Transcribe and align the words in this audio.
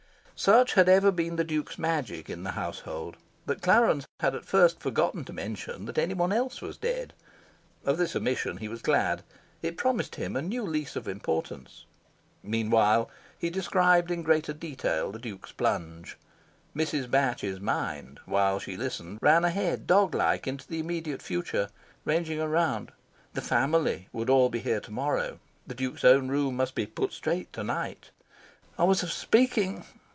Such 0.43 0.73
had 0.73 0.89
ever 0.89 1.11
been 1.11 1.35
the 1.35 1.43
Duke's 1.43 1.77
magic 1.77 2.27
in 2.27 2.41
the 2.41 2.53
household 2.53 3.15
that 3.45 3.61
Clarence 3.61 4.07
had 4.21 4.33
at 4.33 4.43
first 4.43 4.79
forgotten 4.79 5.23
to 5.25 5.31
mention 5.33 5.85
that 5.85 5.99
any 5.99 6.15
one 6.15 6.33
else 6.33 6.61
was 6.63 6.77
dead. 6.77 7.13
Of 7.85 7.99
this 7.99 8.15
omission 8.15 8.57
he 8.57 8.67
was 8.67 8.81
glad. 8.81 9.21
It 9.61 9.77
promised 9.77 10.15
him 10.15 10.35
a 10.35 10.41
new 10.41 10.63
lease 10.63 10.95
of 10.95 11.07
importance. 11.07 11.85
Meanwhile, 12.41 13.07
he 13.37 13.51
described 13.51 14.09
in 14.09 14.23
greater 14.23 14.51
detail 14.51 15.11
the 15.11 15.19
Duke's 15.19 15.51
plunge. 15.51 16.17
Mrs. 16.75 17.11
Batch's 17.11 17.59
mind, 17.59 18.19
while 18.25 18.57
she 18.57 18.75
listened, 18.75 19.19
ran 19.21 19.45
ahead, 19.45 19.85
dog 19.85 20.15
like, 20.15 20.47
into 20.47 20.67
the 20.67 20.79
immediate 20.79 21.21
future, 21.21 21.69
ranging 22.03 22.41
around: 22.41 22.91
"the 23.35 23.43
family" 23.43 24.09
would 24.11 24.27
all 24.27 24.49
be 24.49 24.57
here 24.57 24.79
to 24.79 24.91
morrow, 24.91 25.37
the 25.67 25.75
Duke's 25.75 26.03
own 26.03 26.29
room 26.29 26.55
must 26.55 26.73
be 26.73 26.87
"put 26.87 27.13
straight" 27.13 27.53
to 27.53 27.63
night, 27.63 28.09
"I 28.79 28.85
was 28.85 29.03
of 29.03 29.11
speaking"... 29.11 29.85